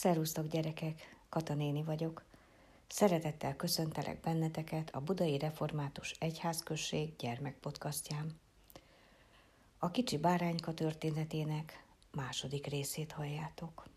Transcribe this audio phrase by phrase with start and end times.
[0.00, 2.24] Szerusztok gyerekek, Kata néni vagyok.
[2.88, 8.40] Szeretettel köszöntelek benneteket a Budai Református Egyházközség gyermekpodcastján.
[9.78, 13.88] A kicsi bárányka történetének második részét halljátok.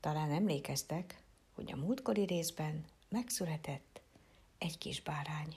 [0.00, 1.22] Talán emlékeztek,
[1.54, 4.00] hogy a múltkori részben megszületett
[4.58, 5.56] egy kis bárány.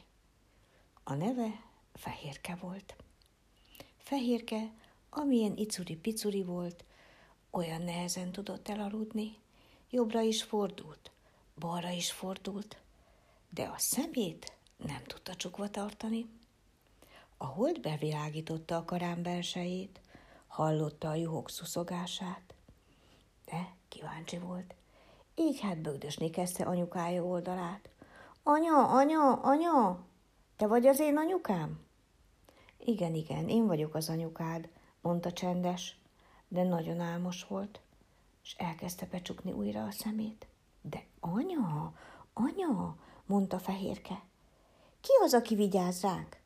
[1.04, 2.96] A neve Fehérke volt.
[3.98, 4.74] Fehérke,
[5.10, 6.84] amilyen icuri-picuri volt,
[7.52, 9.38] olyan nehezen tudott elaludni,
[9.90, 11.12] jobbra is fordult,
[11.56, 12.78] balra is fordult,
[13.50, 16.30] de a szemét nem tudta csukva tartani.
[17.38, 20.02] A hold bevilágította a karám belsejét,
[20.48, 22.54] hallotta a juhok szuszogását,
[23.46, 24.76] de kíváncsi volt.
[25.36, 27.90] Így hát bögdösni kezdte anyukája oldalát.
[28.44, 30.06] Anya, anya, anya,
[30.56, 31.80] te vagy az én anyukám?
[32.78, 34.70] Igen, igen, én vagyok az anyukád,
[35.02, 35.99] mondta csendes,
[36.50, 37.80] de nagyon álmos volt,
[38.44, 40.48] és elkezdte becsukni újra a szemét.
[40.82, 41.94] De anya,
[42.34, 44.22] anya, mondta Fehérke,
[45.02, 46.38] ki az, aki vigyáz ránk?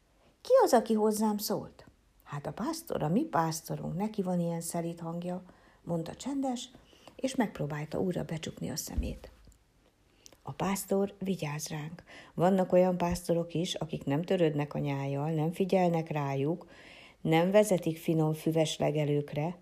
[0.41, 1.85] Ki az, aki hozzám szólt?
[2.23, 5.43] Hát a pásztor, a mi pásztorunk, neki van ilyen szelít hangja,
[5.83, 6.69] mondta csendes,
[7.15, 9.31] és megpróbálta újra becsukni a szemét.
[10.41, 12.03] A pásztor vigyáz ránk.
[12.33, 16.67] Vannak olyan pásztorok is, akik nem törődnek a nyájjal, nem figyelnek rájuk,
[17.21, 19.57] nem vezetik finom füves legelőkre,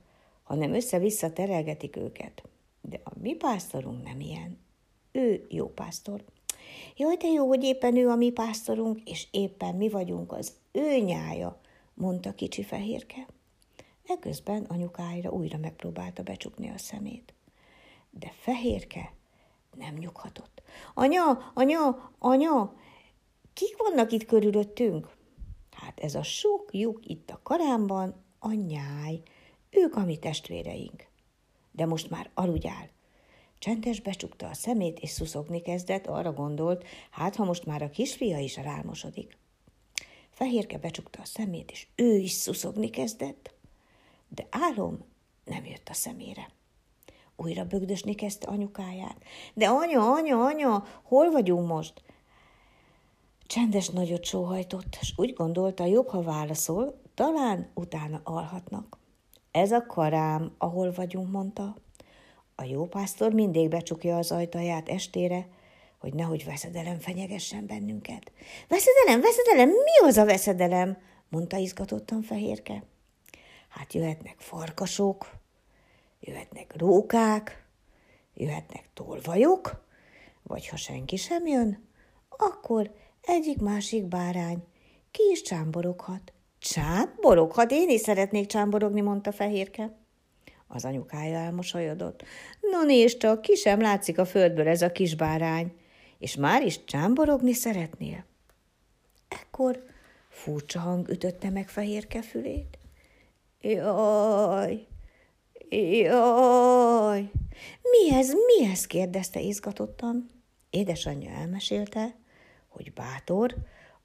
[0.52, 2.44] hanem össze-vissza terelgetik őket.
[2.82, 4.58] De a mi pásztorunk nem ilyen.
[5.12, 6.24] Ő jó pásztor.
[6.98, 10.98] Jaj, de jó, hogy éppen ő a mi pásztorunk, és éppen mi vagyunk az ő
[10.98, 11.62] nyája,
[11.94, 13.28] mondta kicsi fehérke.
[14.08, 17.34] Eközben anyukáira újra megpróbálta becsukni a szemét.
[18.10, 19.14] De fehérke
[19.78, 20.62] nem nyughatott.
[20.94, 22.76] Anya, anya, anya,
[23.54, 25.16] kik vannak itt körülöttünk?
[25.72, 29.22] Hát ez a sok lyuk itt a karámban, a nyáj,
[29.72, 31.08] ők a mi testvéreink.
[31.72, 32.90] De most már aludjál.
[33.60, 38.40] Csendes becsukta a szemét, és szuszogni kezdett, arra gondolt, hát ha most már a kisfia
[38.40, 39.38] is rámosodik.
[40.30, 43.54] Fehérke becsukta a szemét, és ő is szuszogni kezdett,
[44.28, 45.06] de álom
[45.46, 46.50] nem jött a szemére.
[47.36, 49.24] Újra bögdösni kezdte anyukáját.
[49.54, 52.04] De anya, anya, anya, hol vagyunk most?
[53.48, 59.01] Csendes nagyot sóhajtott, és úgy gondolta, jobb, ha válaszol, talán utána alhatnak.
[59.52, 61.76] Ez a karám, ahol vagyunk, mondta.
[62.56, 65.48] A jó pásztor mindig becsukja az ajtaját estére,
[66.00, 68.32] hogy nehogy veszedelem fenyegessen bennünket.
[68.68, 70.98] Veszedelem, veszedelem, mi az a veszedelem?
[71.32, 72.84] mondta izgatottan fehérke.
[73.70, 75.32] Hát jöhetnek farkasok,
[76.20, 77.66] jöhetnek rókák,
[78.34, 79.86] jöhetnek tolvajok,
[80.44, 81.88] vagy ha senki sem jön,
[82.30, 84.64] akkor egyik-másik bárány
[85.12, 86.34] ki is csámboroghat.
[86.62, 87.72] Csámboroghat?
[87.72, 89.96] Én is szeretnék csámborogni, mondta Fehérke.
[90.68, 92.24] Az anyukája elmosolyodott.
[92.72, 95.74] No nézd csak, ki sem látszik a földből ez a kis bárány,
[96.18, 98.26] és már is csámborogni szeretnél.
[99.28, 99.84] Ekkor
[100.30, 102.78] furcsa hang ütötte meg Fehérke fülét.
[103.62, 104.88] Jaj,
[105.70, 107.32] jaj,
[107.82, 108.88] mi ez, mi ez?
[108.88, 110.30] kérdezte izgatottan.
[110.70, 112.16] Édesanyja elmesélte,
[112.68, 113.56] hogy bátor,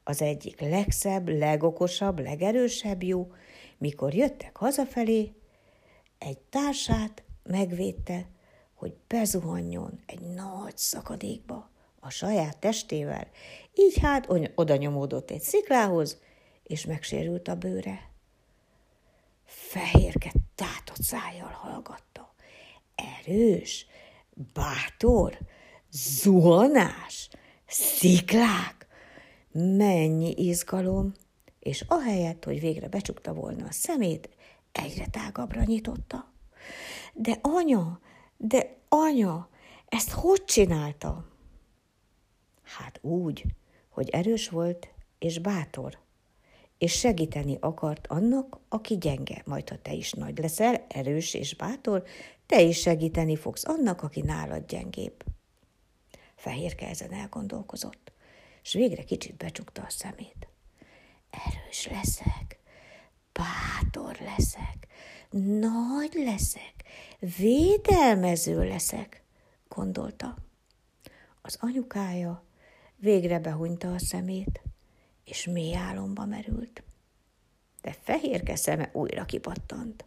[0.09, 3.33] az egyik legszebb, legokosabb, legerősebb jó,
[3.79, 5.33] mikor jöttek hazafelé,
[6.19, 8.29] egy társát megvédte,
[8.75, 13.29] hogy bezuhanjon egy nagy szakadékba a saját testével,
[13.75, 16.21] így hát oda nyomódott egy sziklához,
[16.63, 18.11] és megsérült a bőre.
[19.45, 22.35] Fehérke tátott szájjal hallgatta.
[22.95, 23.87] Erős,
[24.53, 25.39] bátor,
[25.91, 27.29] zuhanás,
[27.67, 28.76] sziklák,
[29.57, 31.13] mennyi izgalom,
[31.59, 34.29] és ahelyett, hogy végre becsukta volna a szemét,
[34.73, 36.33] egyre tágabbra nyitotta.
[37.15, 38.01] De anya,
[38.37, 39.49] de anya,
[39.87, 41.25] ezt hogy csinálta?
[42.63, 43.45] Hát úgy,
[43.89, 45.99] hogy erős volt és bátor,
[46.79, 49.43] és segíteni akart annak, aki gyenge.
[49.45, 52.05] Majd, ha te is nagy leszel, erős és bátor,
[52.47, 55.25] te is segíteni fogsz annak, aki nálad gyengébb.
[56.35, 58.13] Fehérke ezen elgondolkozott,
[58.67, 60.49] és végre kicsit becsukta a szemét.
[61.31, 62.59] Erős leszek,
[63.33, 64.87] bátor leszek,
[65.61, 66.75] nagy leszek,
[67.37, 69.23] védelmező leszek,
[69.69, 70.37] gondolta.
[71.43, 72.45] Az anyukája
[72.97, 74.61] végre behunyta a szemét,
[75.25, 76.83] és mély álomba merült.
[77.83, 80.05] De fehérke szeme újra kipattant.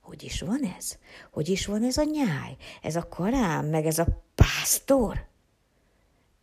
[0.00, 0.98] Hogy is van ez?
[1.30, 5.26] Hogy is van ez a nyáj, ez a karám, meg ez a pásztor?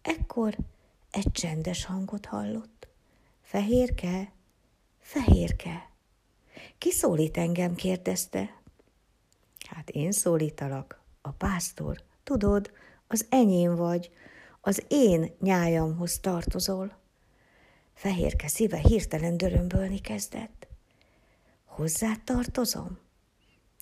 [0.02, 0.58] Ekkor
[1.14, 2.88] egy csendes hangot hallott.
[3.42, 4.32] Fehérke,
[5.00, 5.90] fehérke.
[6.78, 7.76] Ki szólít engem?
[7.76, 8.62] kérdezte.
[9.70, 12.72] Hát én szólítalak, a pásztor, tudod,
[13.08, 14.12] az enyém vagy,
[14.62, 16.98] az én nyájamhoz tartozol.
[17.94, 20.68] Fehérke szíve hirtelen dörömbölni kezdett.
[21.66, 22.98] Hozzá tartozom?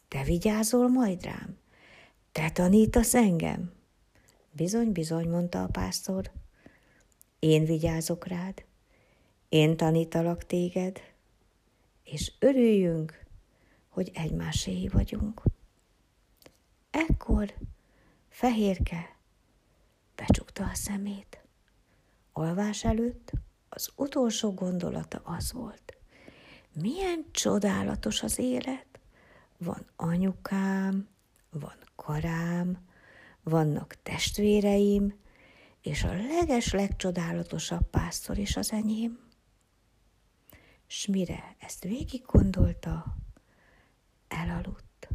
[0.07, 1.57] Te vigyázol majd rám?
[2.31, 3.71] Te tanítasz engem?
[4.51, 6.31] Bizony, bizony, mondta a pásztor.
[7.41, 8.63] Én vigyázok rád,
[9.49, 11.01] én tanítalak téged,
[12.03, 13.25] és örüljünk,
[13.89, 15.41] hogy egymáséi vagyunk.
[16.91, 17.53] Ekkor
[18.29, 19.15] Fehérke
[20.15, 21.43] becsukta a szemét.
[22.31, 23.31] Alvás előtt
[23.69, 25.97] az utolsó gondolata az volt.
[26.73, 28.99] Milyen csodálatos az élet.
[29.57, 31.07] Van anyukám,
[31.49, 32.87] van karám,
[33.43, 35.20] vannak testvéreim,
[35.81, 39.19] és a leges legcsodálatosabb pásztor is az enyém.
[40.87, 43.15] S mire ezt végig gondolta,
[44.27, 45.07] elaludt.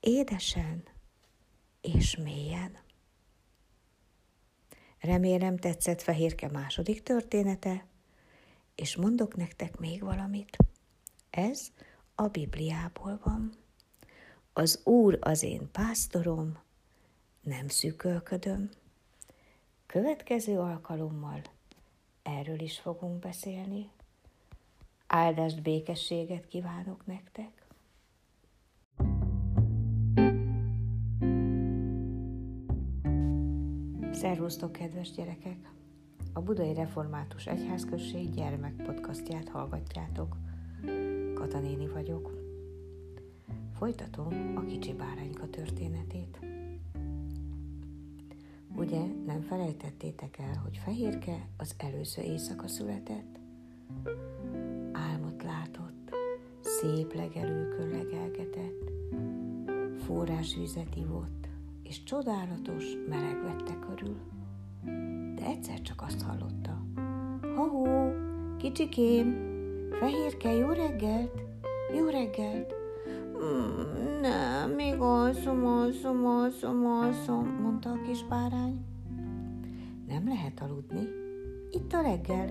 [0.00, 0.82] Édesen
[1.80, 2.78] és mélyen.
[5.00, 7.86] Remélem tetszett Fehérke második története,
[8.74, 10.56] és mondok nektek még valamit.
[11.30, 11.72] Ez
[12.14, 13.52] a Bibliából van.
[14.52, 16.58] Az Úr az én pásztorom,
[17.40, 18.70] nem szűkölködöm.
[19.90, 21.40] Következő alkalommal
[22.22, 23.90] erről is fogunk beszélni.
[25.06, 27.66] Áldást, békességet kívánok nektek!
[34.12, 35.70] Szervusztok, kedves gyerekek!
[36.32, 40.36] A Budai Református Egyházközség gyermekpodcastját hallgatjátok.
[41.34, 42.32] Katanéni vagyok.
[43.78, 46.59] Folytatom a kicsi bárányka történetét.
[48.76, 53.38] Ugye nem felejtettétek el, hogy Fehérke az előző éjszaka született?
[54.92, 56.14] Álmot látott,
[56.60, 58.90] szép legelőkön legelgetett,
[60.04, 61.48] forrásvizet ivott,
[61.82, 64.16] és csodálatos meleg vette körül.
[65.34, 66.84] De egyszer csak azt hallotta.
[67.56, 68.12] Ha-hó,
[68.58, 69.48] kicsikém,
[69.90, 71.42] fehérke, jó reggelt,
[71.96, 72.79] jó reggelt.
[73.44, 78.84] Mm, nem, még alszom, alszom, alszom, alszom, mondta a kis bárány.
[80.08, 81.08] Nem lehet aludni.
[81.70, 82.48] Itt a reggel.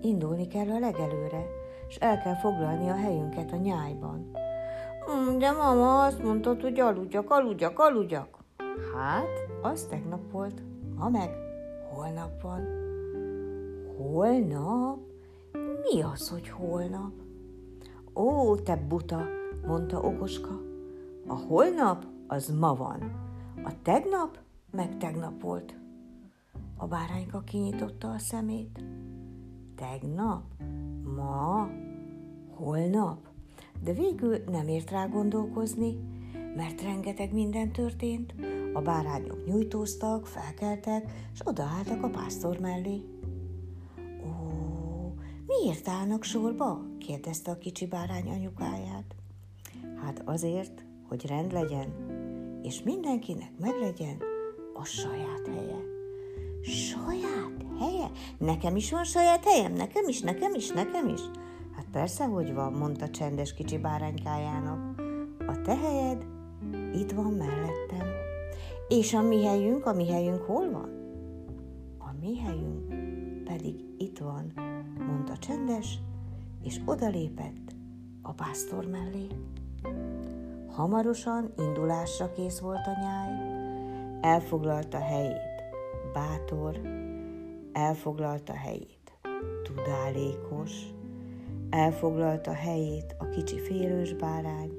[0.00, 1.46] Indulni kell a legelőre,
[1.88, 4.30] és el kell foglalni a helyünket a nyájban.
[5.10, 8.38] Mm, de mama azt mondtad, hogy aludjak, aludjak, aludjak.
[8.94, 10.62] Hát, az tegnap volt,
[10.96, 11.30] ma meg
[11.94, 12.66] holnap van.
[13.96, 14.98] Holnap?
[15.82, 17.12] Mi az, hogy holnap?
[18.14, 19.22] Ó, te buta,
[19.66, 20.60] mondta okoska.
[21.26, 23.28] A holnap az ma van,
[23.64, 24.38] a tegnap
[24.70, 25.74] meg tegnap volt.
[26.76, 28.84] A bárányka kinyitotta a szemét.
[29.76, 30.42] Tegnap?
[31.16, 31.68] Ma?
[32.54, 33.28] Holnap?
[33.82, 35.98] De végül nem ért rá gondolkozni,
[36.56, 38.34] mert rengeteg minden történt.
[38.72, 43.02] A bárányok nyújtóztak, felkeltek, és odaálltak a pásztor mellé.
[44.24, 45.14] Ó,
[45.46, 46.82] miért állnak sorba?
[46.98, 49.14] kérdezte a kicsi bárány anyukáját.
[50.04, 51.88] Hát azért, hogy rend legyen,
[52.62, 54.16] és mindenkinek meglegyen
[54.74, 55.78] a saját helye.
[56.62, 58.10] Saját helye?
[58.38, 61.20] Nekem is van saját helyem, nekem is, nekem is, nekem is.
[61.76, 65.00] Hát persze, hogy van, mondta csendes kicsi báránykájának.
[65.46, 66.26] A te helyed
[66.94, 68.06] itt van mellettem.
[68.88, 70.88] És a mi helyünk, a mi helyünk hol van?
[71.98, 72.88] A mi helyünk
[73.44, 74.52] pedig itt van,
[75.06, 75.98] mondta csendes,
[76.62, 77.74] és odalépett
[78.22, 79.26] a pásztor mellé.
[80.68, 83.30] Hamarosan indulásra kész volt a nyáj,
[84.20, 85.62] elfoglalta helyét
[86.12, 86.80] bátor,
[87.72, 89.00] elfoglalta helyét
[89.62, 90.72] tudálékos,
[91.70, 94.70] elfoglalta helyét a kicsi félős bárány,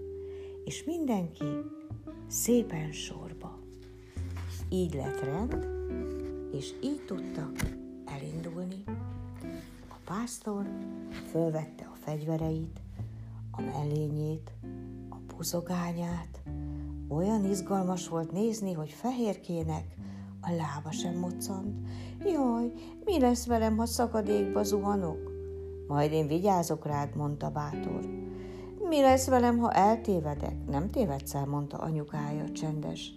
[0.65, 1.45] és mindenki
[2.27, 3.59] szépen sorba.
[4.69, 5.67] Így lett rend,
[6.51, 7.51] és így tudtak
[8.05, 8.83] elindulni.
[9.89, 10.65] A pásztor
[11.29, 12.79] fölvette a fegyvereit,
[13.51, 14.51] a mellényét,
[15.41, 16.41] a buzogányát.
[17.09, 19.95] Olyan izgalmas volt nézni, hogy fehérkének
[20.41, 21.87] a lába sem moccant.
[22.19, 22.71] Jaj,
[23.05, 25.31] mi lesz velem, ha szakadékba zuhanok?
[25.87, 28.01] Majd én vigyázok rád, mondta bátor.
[28.89, 30.65] Mi lesz velem, ha eltévedek?
[30.69, 33.13] Nem tévedsz el, mondta anyukája csendes,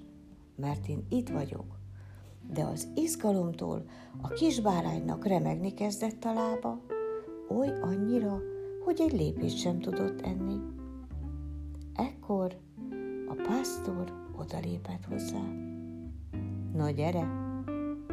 [0.57, 1.78] mert én itt vagyok.
[2.50, 3.85] De az izgalomtól
[4.23, 6.81] a kisbáránynak remegni kezdett a lába,
[7.49, 8.40] oly annyira,
[8.85, 10.83] hogy egy lépést sem tudott enni.
[11.95, 12.57] Ekkor
[13.29, 15.43] a pásztor odalépett hozzá.
[16.73, 17.25] Na gyere,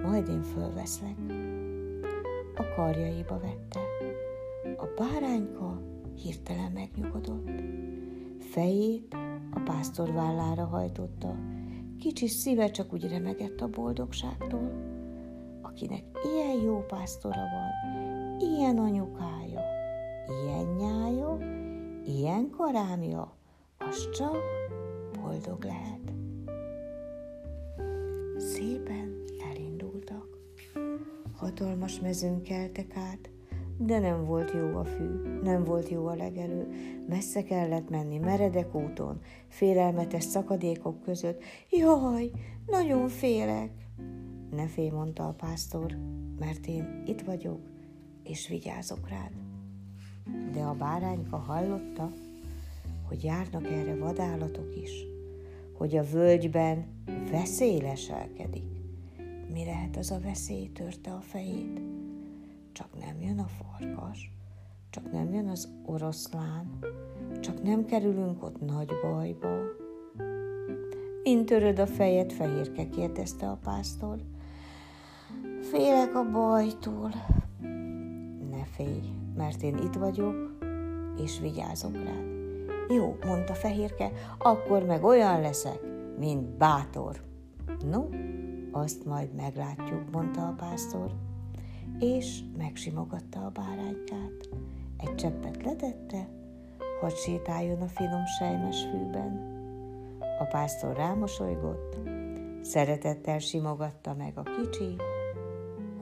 [0.04, 1.16] majd én fölveszlek.
[2.56, 3.80] A karjaiba vette.
[4.78, 5.82] A bárányka
[6.16, 7.50] hirtelen megnyugodott.
[8.40, 9.14] Fejét
[9.54, 11.36] a pásztor vállára hajtotta,
[12.00, 14.72] kicsi szíve csak úgy remegett a boldogságtól,
[15.62, 19.62] akinek ilyen jó pásztora van, ilyen anyukája,
[20.44, 21.38] ilyen nyája,
[22.06, 23.40] ilyen karámja,
[23.90, 24.38] az csak
[25.22, 26.14] boldog lehet.
[28.38, 30.28] Szépen elindultak.
[31.36, 33.30] Hatalmas mezőn keltek át,
[33.78, 35.08] de nem volt jó a fű,
[35.44, 36.68] nem volt jó a legelő,
[37.08, 41.44] messze kellett menni, meredek úton, félelmetes szakadékok között.
[41.70, 42.32] Jaj,
[42.68, 43.72] nagyon félek!
[44.52, 45.98] Ne félj, mondta a pásztor,
[46.40, 47.60] mert én itt vagyok,
[48.24, 49.32] és vigyázok rád.
[50.54, 52.12] De a bárányka hallotta,
[53.12, 55.06] hogy járnak erre vadállatok is,
[55.74, 56.86] hogy a völgyben
[57.32, 58.64] veszély leselkedik.
[59.54, 61.82] Mi lehet az a veszély, törte a fejét?
[62.72, 64.32] Csak nem jön a farkas,
[64.90, 66.80] csak nem jön az oroszlán,
[67.40, 69.58] csak nem kerülünk ott nagy bajba.
[71.24, 74.18] Mint töröd a fejed, fehérke, kérdezte a pásztor.
[75.62, 77.12] Félek a bajtól.
[78.50, 80.66] Ne félj, mert én itt vagyok,
[81.24, 82.41] és vigyázok rád.
[82.94, 85.80] Jó, mondta Fehérke, akkor meg olyan leszek,
[86.18, 87.22] mint bátor.
[87.90, 88.06] No,
[88.72, 91.12] azt majd meglátjuk, mondta a pásztor,
[92.00, 94.50] és megsimogatta a báránykát.
[94.98, 96.30] Egy cseppet letette,
[97.00, 99.60] hogy sétáljon a finom sejmes fűben.
[100.40, 101.98] A pásztor rámosolygott,
[102.62, 104.96] szeretettel simogatta meg a kicsi,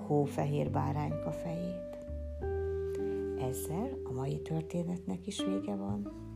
[0.08, 1.98] hófehér bárányka fejét.
[3.50, 6.28] Ezzel a mai történetnek is vége van.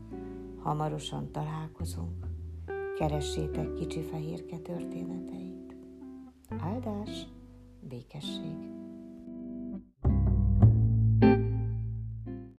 [0.64, 2.26] Hamarosan találkozunk.
[2.98, 5.76] Keressétek kicsi fehérke történeteit.
[6.58, 7.26] Áldás,
[7.80, 8.73] békesség!